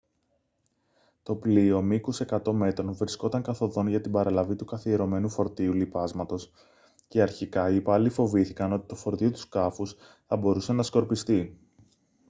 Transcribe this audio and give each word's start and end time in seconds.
το 1.23 1.35
πλοίο 1.35 1.81
μήκους 1.81 2.21
100 2.21 2.51
μέτρων 2.51 2.93
βρισκόταν 2.93 3.41
καθ' 3.41 3.61
οδόν 3.61 3.87
για 3.87 4.01
την 4.01 4.11
παραλαβή 4.11 4.55
του 4.55 4.65
καθιερωμένου 4.65 5.29
φορτίου 5.29 5.73
λιπάσματος 5.73 6.51
και 7.07 7.21
αρχικά 7.21 7.69
οι 7.69 7.75
υπάλληλοι 7.75 8.09
φοβήθηκαν 8.09 8.71
ότι 8.71 8.87
το 8.87 8.95
φορτίο 8.95 9.31
του 9.31 9.39
σκάφους 9.39 9.95
θα 10.27 10.35
μπορούσε 10.35 10.73
να 10.73 10.83
σκορπιστεί 10.83 11.57